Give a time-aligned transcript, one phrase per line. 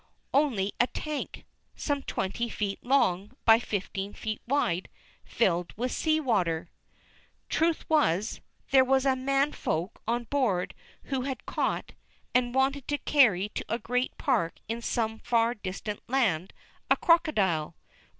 [0.33, 1.45] Only a tank,
[1.75, 4.89] some twenty feet long by fifteen feet wide,
[5.23, 6.71] filled with sea water!
[7.49, 8.41] Truth was,
[8.71, 11.91] there was a man Folk on board who had caught,
[12.33, 16.51] and wanted to carry to a great park in some far distant land,
[16.89, 17.75] a crocodile.